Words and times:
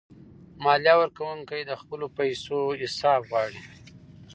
مالیه 0.63 0.95
ورکونکي 1.01 1.61
د 1.65 1.71
خپلو 1.81 2.05
پیسو 2.17 2.59
حساب 2.81 3.19
غواړي. 3.29 3.61